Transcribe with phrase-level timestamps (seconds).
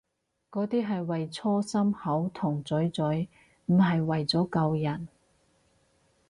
[0.49, 3.29] 嗰啲係為搓心口同嘴嘴，
[3.67, 5.07] 唔係為咗救人